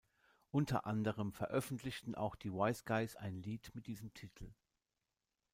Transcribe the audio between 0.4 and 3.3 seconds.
Unter anderem veröffentlichten auch die Wise Guys